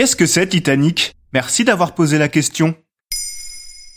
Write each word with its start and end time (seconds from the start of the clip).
Qu'est-ce 0.00 0.16
que 0.16 0.24
c'est 0.24 0.46
Titanic? 0.46 1.14
Merci 1.34 1.62
d'avoir 1.62 1.94
posé 1.94 2.16
la 2.16 2.28
question. 2.28 2.74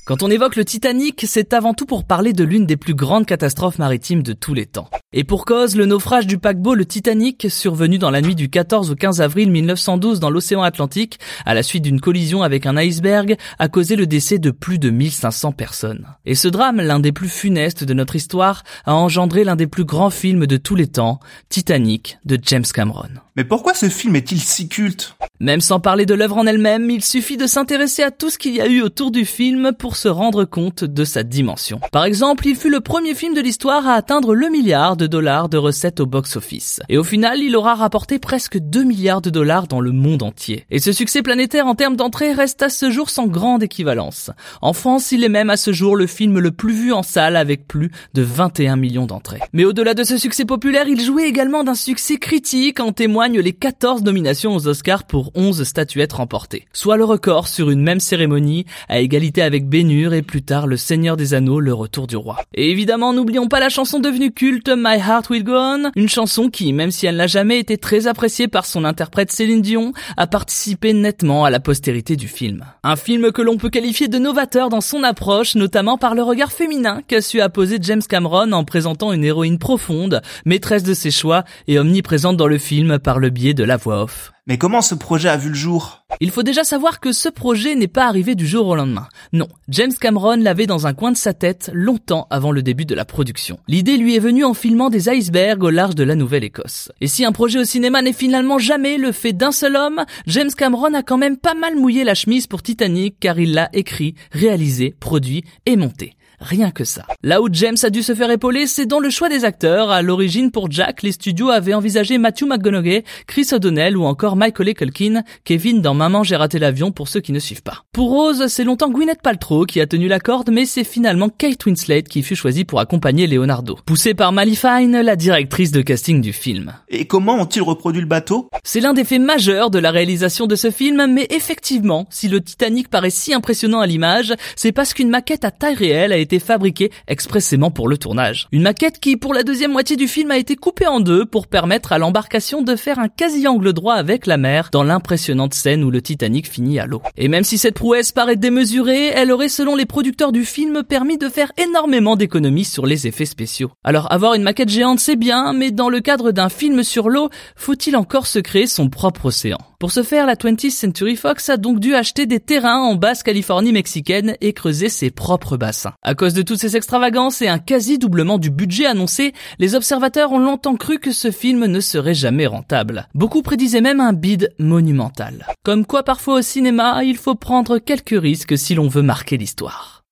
Quand 0.05 0.21
on 0.21 0.29
évoque 0.29 0.57
le 0.57 0.65
Titanic, 0.65 1.23
c'est 1.25 1.53
avant 1.53 1.73
tout 1.73 1.85
pour 1.85 2.03
parler 2.03 2.33
de 2.33 2.43
l'une 2.43 2.65
des 2.65 2.75
plus 2.75 2.93
grandes 2.93 3.25
catastrophes 3.25 3.79
maritimes 3.79 4.21
de 4.21 4.33
tous 4.33 4.53
les 4.53 4.65
temps. 4.65 4.89
Et 5.13 5.23
pour 5.23 5.45
cause, 5.45 5.77
le 5.77 5.85
naufrage 5.85 6.27
du 6.27 6.37
paquebot 6.37 6.75
le 6.75 6.83
Titanic, 6.83 7.47
survenu 7.49 7.99
dans 7.99 8.11
la 8.11 8.19
nuit 8.19 8.35
du 8.35 8.49
14 8.49 8.91
au 8.91 8.95
15 8.95 9.21
avril 9.21 9.49
1912 9.49 10.19
dans 10.19 10.29
l'océan 10.29 10.61
Atlantique, 10.61 11.19
à 11.45 11.53
la 11.53 11.63
suite 11.63 11.83
d'une 11.83 12.01
collision 12.01 12.43
avec 12.43 12.65
un 12.65 12.75
iceberg, 12.75 13.38
a 13.57 13.69
causé 13.69 13.95
le 13.95 14.05
décès 14.05 14.39
de 14.39 14.51
plus 14.51 14.79
de 14.79 14.89
1500 14.89 15.53
personnes. 15.53 16.05
Et 16.25 16.35
ce 16.35 16.49
drame, 16.49 16.81
l'un 16.81 16.99
des 16.99 17.13
plus 17.13 17.29
funestes 17.29 17.85
de 17.85 17.93
notre 17.93 18.17
histoire, 18.17 18.63
a 18.83 18.93
engendré 18.93 19.45
l'un 19.45 19.55
des 19.55 19.67
plus 19.67 19.85
grands 19.85 20.09
films 20.09 20.47
de 20.47 20.57
tous 20.57 20.75
les 20.75 20.88
temps, 20.88 21.21
Titanic, 21.47 22.17
de 22.25 22.38
James 22.43 22.65
Cameron. 22.73 23.07
Mais 23.38 23.45
pourquoi 23.45 23.73
ce 23.73 23.88
film 23.88 24.17
est-il 24.17 24.41
si 24.41 24.67
culte? 24.67 25.15
Même 25.43 25.59
sans 25.59 25.81
parler 25.81 26.05
de 26.05 26.13
l'œuvre 26.13 26.37
en 26.37 26.45
elle-même, 26.45 26.89
il 26.89 27.03
suffit 27.03 27.35
de 27.35 27.47
s'intéresser 27.47 28.01
à 28.01 28.11
tout 28.11 28.29
ce 28.29 28.37
qu'il 28.37 28.55
y 28.55 28.61
a 28.61 28.67
eu 28.67 28.81
autour 28.81 29.11
du 29.11 29.25
film 29.25 29.73
pour 29.77 29.97
se 29.97 30.07
rendre 30.07 30.45
compte 30.45 30.85
de 30.85 31.03
sa 31.03 31.23
dimension. 31.23 31.81
Par 31.91 32.05
exemple, 32.05 32.47
il 32.47 32.55
fut 32.55 32.69
le 32.69 32.79
premier 32.79 33.13
film 33.13 33.33
de 33.33 33.41
l'histoire 33.41 33.85
à 33.85 33.95
atteindre 33.95 34.35
le 34.35 34.47
milliard 34.47 34.95
de 34.95 35.05
dollars 35.05 35.49
de 35.49 35.57
recettes 35.57 35.99
au 35.99 36.05
box-office. 36.05 36.81
Et 36.87 36.99
au 36.99 37.03
final, 37.03 37.39
il 37.39 37.57
aura 37.57 37.75
rapporté 37.75 38.19
presque 38.19 38.57
2 38.57 38.83
milliards 38.83 39.21
de 39.21 39.31
dollars 39.31 39.67
dans 39.67 39.81
le 39.81 39.91
monde 39.91 40.23
entier. 40.23 40.65
Et 40.69 40.79
ce 40.79 40.93
succès 40.93 41.23
planétaire 41.23 41.67
en 41.67 41.75
termes 41.75 41.97
d'entrée 41.97 42.31
reste 42.31 42.61
à 42.61 42.69
ce 42.69 42.91
jour 42.91 43.09
sans 43.09 43.27
grande 43.27 43.63
équivalence. 43.63 44.29
En 44.61 44.71
France, 44.71 45.11
il 45.11 45.25
est 45.25 45.29
même 45.29 45.49
à 45.49 45.57
ce 45.57 45.73
jour 45.73 45.97
le 45.97 46.07
film 46.07 46.39
le 46.39 46.51
plus 46.51 46.73
vu 46.73 46.93
en 46.93 47.03
salle 47.03 47.35
avec 47.35 47.67
plus 47.67 47.91
de 48.13 48.21
21 48.21 48.75
millions 48.77 49.07
d'entrées. 49.07 49.41
Mais 49.51 49.65
au-delà 49.65 49.95
de 49.95 50.03
ce 50.03 50.17
succès 50.17 50.45
populaire, 50.45 50.87
il 50.87 51.01
jouait 51.01 51.27
également 51.27 51.63
d'un 51.63 51.75
succès 51.75 52.17
critique 52.17 52.79
en 52.79 52.93
témoigne 52.93 53.39
les 53.39 53.53
14 53.53 54.03
nominations 54.03 54.55
aux 54.55 54.67
Oscars 54.67 55.03
pour 55.03 55.22
11 55.35 55.63
statuettes 55.63 56.13
remportées. 56.13 56.66
Soit 56.73 56.97
le 56.97 57.05
record 57.05 57.47
sur 57.47 57.69
une 57.69 57.81
même 57.81 57.99
cérémonie, 57.99 58.66
à 58.89 58.99
égalité 58.99 59.41
avec 59.41 59.67
Bénur 59.67 60.13
et 60.13 60.22
plus 60.22 60.44
tard 60.44 60.67
Le 60.67 60.78
Seigneur 60.78 61.17
des 61.17 61.34
Anneaux, 61.34 61.59
Le 61.59 61.73
Retour 61.73 62.07
du 62.07 62.16
Roi. 62.16 62.38
Et 62.53 62.72
évidemment, 62.72 63.13
n'oublions 63.13 63.47
pas 63.47 63.59
la 63.59 63.69
chanson 63.69 64.00
devenue 64.00 64.31
culte 64.31 64.69
My 64.69 64.97
Heart 64.97 65.29
Will 65.29 65.44
Go 65.44 65.53
On, 65.56 65.91
une 65.95 66.09
chanson 66.09 66.50
qui, 66.50 66.73
même 66.73 66.91
si 66.91 67.06
elle 67.06 67.16
n'a 67.16 67.28
jamais 67.28 67.59
été 67.59 67.78
très 67.78 68.07
appréciée 68.07 68.47
par 68.47 68.66
son 68.66 68.84
interprète 68.84 69.31
Céline 69.31 69.61
Dion, 69.61 69.94
a 70.17 70.28
participé 70.28 70.94
nettement 70.94 71.45
à 71.45 71.50
la 71.50 71.59
postérité 71.59 72.16
du 72.16 72.28
film. 72.28 72.66
Un 72.84 72.95
film 72.95 73.31
que 73.31 73.41
l'on 73.41 73.57
peut 73.57 73.69
qualifier 73.69 74.07
de 74.07 74.17
novateur 74.17 74.69
dans 74.69 74.81
son 74.81 75.03
approche, 75.03 75.55
notamment 75.55 75.97
par 75.97 76.16
le 76.16 76.23
regard 76.23 76.51
féminin 76.51 77.01
qu'a 77.07 77.22
su 77.22 77.41
apposer 77.41 77.78
James 77.81 78.01
Cameron 78.07 78.51
en 78.51 78.63
présentant 78.63 79.13
une 79.13 79.23
héroïne 79.23 79.59
profonde, 79.59 80.22
maîtresse 80.45 80.84
de 80.84 80.94
ses 80.94 81.11
choix 81.11 81.44
et 81.67 81.79
omniprésente 81.79 82.38
dans 82.38 82.47
le 82.47 82.57
film 82.57 83.00
par 83.00 83.19
le 83.19 83.29
biais 83.29 83.53
de 83.53 83.63
la 83.63 83.78
voix 83.78 84.03
off. 84.03 84.34
Mais 84.45 84.57
comment 84.57 84.81
ce 84.81 84.93
projet 84.93 85.29
a 85.29 85.37
vu 85.37 85.47
le 85.47 85.55
jour? 85.55 86.03
Il 86.19 86.29
faut 86.29 86.43
déjà 86.43 86.65
savoir 86.65 86.99
que 86.99 87.13
ce 87.13 87.29
projet 87.29 87.75
n'est 87.75 87.87
pas 87.87 88.07
arrivé 88.07 88.35
du 88.35 88.45
jour 88.45 88.67
au 88.67 88.75
lendemain. 88.75 89.07
Non, 89.31 89.47
James 89.69 89.93
Cameron 89.97 90.35
l'avait 90.35 90.65
dans 90.65 90.85
un 90.85 90.93
coin 90.93 91.13
de 91.13 91.17
sa 91.17 91.33
tête 91.33 91.71
longtemps 91.73 92.27
avant 92.29 92.51
le 92.51 92.61
début 92.61 92.83
de 92.83 92.93
la 92.93 93.05
production. 93.05 93.57
L'idée 93.69 93.95
lui 93.95 94.17
est 94.17 94.19
venue 94.19 94.43
en 94.43 94.53
filmant 94.53 94.89
des 94.89 95.07
icebergs 95.07 95.63
au 95.63 95.69
large 95.69 95.95
de 95.95 96.03
la 96.03 96.15
Nouvelle-Écosse. 96.15 96.91
Et 96.99 97.07
si 97.07 97.23
un 97.23 97.31
projet 97.31 97.59
au 97.59 97.63
cinéma 97.63 98.01
n'est 98.01 98.11
finalement 98.11 98.59
jamais 98.59 98.97
le 98.97 99.13
fait 99.13 99.31
d'un 99.31 99.53
seul 99.53 99.77
homme, 99.77 100.03
James 100.27 100.51
Cameron 100.51 100.93
a 100.93 101.03
quand 101.03 101.17
même 101.17 101.37
pas 101.37 101.53
mal 101.53 101.77
mouillé 101.77 102.03
la 102.03 102.13
chemise 102.13 102.45
pour 102.45 102.63
Titanic 102.63 103.15
car 103.21 103.39
il 103.39 103.53
l'a 103.53 103.69
écrit, 103.71 104.13
réalisé, 104.33 104.93
produit 104.99 105.45
et 105.65 105.77
monté. 105.77 106.17
Rien 106.43 106.71
que 106.71 106.83
ça. 106.83 107.05
Là 107.23 107.41
où 107.41 107.47
James 107.51 107.77
a 107.81 107.89
dû 107.89 108.03
se 108.03 108.13
faire 108.13 108.29
épauler, 108.29 108.67
c'est 108.67 108.85
dans 108.85 108.99
le 108.99 109.09
choix 109.09 109.29
des 109.29 109.45
acteurs. 109.45 109.91
À 109.91 110.01
l'origine, 110.01 110.51
pour 110.51 110.69
Jack, 110.69 111.01
les 111.01 111.13
studios 111.13 111.49
avaient 111.49 111.73
envisagé 111.73 112.17
Matthew 112.17 112.43
McGonaghy, 112.43 113.03
Chris 113.27 113.47
O'Donnell 113.53 113.95
ou 113.95 114.03
encore 114.03 114.35
Michael 114.35 114.73
Culkin, 114.73 115.23
Kevin 115.45 115.81
dans 115.81 115.93
Maman 115.93 116.23
j'ai 116.23 116.35
raté 116.35 116.59
l'avion 116.59 116.91
pour 116.91 117.07
ceux 117.07 117.21
qui 117.21 117.31
ne 117.31 117.39
suivent 117.39 117.63
pas. 117.63 117.85
Pour 117.93 118.09
Rose, 118.09 118.47
c'est 118.47 118.65
longtemps 118.65 118.89
Gwyneth 118.89 119.21
Paltrow 119.21 119.65
qui 119.65 119.79
a 119.79 119.87
tenu 119.87 120.09
la 120.09 120.19
corde, 120.19 120.49
mais 120.51 120.65
c'est 120.65 120.83
finalement 120.83 121.29
Kate 121.29 121.65
Winslet 121.65 122.03
qui 122.03 122.23
fut 122.23 122.35
choisie 122.35 122.65
pour 122.65 122.81
accompagner 122.81 123.25
Leonardo. 123.25 123.79
Poussée 123.85 124.13
par 124.13 124.33
Mally 124.33 124.57
Fine, 124.57 124.99
la 125.01 125.15
directrice 125.15 125.71
de 125.71 125.81
casting 125.81 126.19
du 126.19 126.33
film. 126.33 126.73
Et 126.89 127.05
comment 127.05 127.35
ont-ils 127.35 127.61
reproduit 127.61 128.01
le 128.01 128.07
bateau? 128.07 128.49
C'est 128.63 128.81
l'un 128.81 128.93
des 128.93 129.05
faits 129.05 129.21
majeurs 129.21 129.69
de 129.69 129.79
la 129.79 129.91
réalisation 129.91 130.45
de 130.45 130.55
ce 130.55 130.71
film, 130.71 131.07
mais 131.07 131.27
effectivement, 131.29 132.05
si 132.09 132.27
le 132.27 132.41
Titanic 132.41 132.89
paraît 132.89 133.09
si 133.09 133.33
impressionnant 133.33 133.79
à 133.79 133.87
l'image, 133.87 134.33
c'est 134.57 134.73
parce 134.73 134.93
qu'une 134.93 135.09
maquette 135.09 135.45
à 135.45 135.51
taille 135.51 135.75
réelle 135.75 136.11
a 136.11 136.17
été 136.17 136.32
fabriqué 136.39 136.91
expressément 137.07 137.71
pour 137.71 137.88
le 137.88 137.97
tournage. 137.97 138.47
Une 138.51 138.63
maquette 138.63 138.99
qui, 138.99 139.17
pour 139.17 139.33
la 139.33 139.44
deuxième 139.44 139.71
moitié 139.71 139.95
du 139.95 140.07
film, 140.07 140.31
a 140.31 140.38
été 140.38 140.55
coupée 140.55 140.88
en 140.88 140.99
deux 140.99 141.25
pour 141.25 141.47
permettre 141.47 141.94
à 141.94 141.97
l'embarcation 141.97 142.61
de 142.61 142.75
faire 142.75 142.99
un 142.99 143.07
quasi-angle 143.07 143.73
droit 143.73 143.95
avec 143.95 144.25
la 144.25 144.38
mer 144.38 144.69
dans 144.72 144.83
l'impressionnante 144.83 145.53
scène 145.53 145.83
où 145.83 145.91
le 145.91 146.01
Titanic 146.01 146.49
finit 146.49 146.79
à 146.79 146.85
l'eau. 146.85 147.01
Et 147.17 147.27
même 147.27 147.43
si 147.43 147.57
cette 147.57 147.75
prouesse 147.75 148.11
paraît 148.11 148.35
démesurée, 148.35 149.07
elle 149.07 149.31
aurait, 149.31 149.49
selon 149.49 149.75
les 149.75 149.85
producteurs 149.85 150.31
du 150.31 150.45
film, 150.45 150.83
permis 150.83 151.17
de 151.17 151.29
faire 151.29 151.51
énormément 151.57 152.16
d'économies 152.16 152.66
sur 152.66 152.85
les 152.85 153.07
effets 153.07 153.25
spéciaux. 153.25 153.72
Alors, 153.83 154.11
avoir 154.11 154.33
une 154.33 154.43
maquette 154.43 154.69
géante, 154.69 154.99
c'est 154.99 155.16
bien, 155.16 155.53
mais 155.53 155.72
dans 155.72 155.89
le 155.89 155.99
cadre 155.99 156.31
d'un 156.31 156.49
film 156.49 156.83
sur 156.83 157.09
l'eau, 157.09 157.29
faut-il 157.55 157.95
encore 157.95 158.27
se 158.27 158.39
créer 158.39 158.67
son 158.67 158.89
propre 158.89 159.25
océan? 159.25 159.57
Pour 159.83 159.91
ce 159.91 160.01
faire, 160.01 160.25
la 160.25 160.35
20th 160.35 160.69
Century 160.69 161.17
Fox 161.17 161.49
a 161.49 161.57
donc 161.57 161.81
dû 161.81 161.94
acheter 161.94 162.25
des 162.25 162.39
terrains 162.39 162.79
en 162.79 162.95
basse 162.95 163.21
Californie 163.21 163.73
mexicaine 163.73 164.38
et 164.39 164.53
creuser 164.53 164.88
ses 164.88 165.11
propres 165.11 165.57
bassins. 165.57 165.91
À 166.01 166.16
cause 166.16 166.33
de 166.33 166.41
toutes 166.41 166.61
ces 166.61 166.77
extravagances 166.77 167.41
et 167.41 167.49
un 167.49 167.59
quasi-doublement 167.59 168.38
du 168.38 168.49
budget 168.49 168.85
annoncé, 168.85 169.33
les 169.59 169.75
observateurs 169.75 170.31
ont 170.31 170.39
longtemps 170.39 170.77
cru 170.77 170.99
que 170.99 171.11
ce 171.11 171.31
film 171.31 171.66
ne 171.66 171.81
serait 171.81 172.13
jamais 172.13 172.47
rentable. 172.47 173.09
Beaucoup 173.13 173.41
prédisaient 173.41 173.81
même 173.81 173.99
un 173.99 174.13
bid 174.13 174.55
monumental. 174.57 175.47
Comme 175.66 175.85
quoi 175.85 176.03
parfois 176.03 176.35
au 176.35 176.41
cinéma, 176.41 177.03
il 177.03 177.17
faut 177.17 177.35
prendre 177.35 177.77
quelques 177.77 178.17
risques 178.17 178.57
si 178.57 178.75
l'on 178.75 178.88
veut 178.88 179.01
marquer 179.01 179.35
l'histoire. 179.35 180.05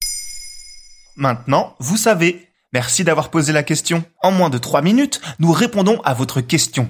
Maintenant, 1.16 1.78
vous 1.80 1.96
savez. 1.96 2.50
Merci 2.74 3.06
d'avoir 3.06 3.30
posé 3.30 3.54
la 3.54 3.64
question. 3.64 4.04
En 4.22 4.32
moins 4.32 4.50
de 4.50 4.58
3 4.58 4.82
minutes, 4.82 5.22
nous 5.40 5.54
répondons 5.54 6.02
à 6.04 6.14
votre 6.14 6.42
question. 6.42 6.90